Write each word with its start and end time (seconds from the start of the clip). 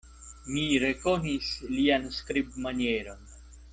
Mi 0.53 0.63
rekonis 0.83 1.51
lian 1.75 2.09
skribmanieron. 2.21 3.23